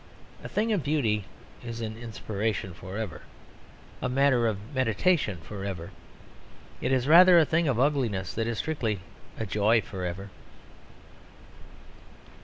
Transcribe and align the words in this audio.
A 0.43 0.49
thing 0.49 0.73
of 0.73 0.81
beauty 0.81 1.25
is 1.63 1.79
an 1.79 1.95
inspiration 1.95 2.73
for 2.73 2.97
ever 2.97 3.21
a 4.01 4.09
matter 4.09 4.47
of 4.47 4.73
meditation 4.73 5.37
for 5.43 5.63
ever. 5.63 5.91
It 6.81 6.91
is 6.91 7.07
rather 7.07 7.37
a 7.37 7.45
thing 7.45 7.67
of 7.67 7.79
ugliness 7.79 8.33
that 8.33 8.47
is 8.47 8.57
strictly 8.57 9.01
a 9.37 9.45
joy 9.45 9.79
for 9.79 10.03
ever. 10.03 10.31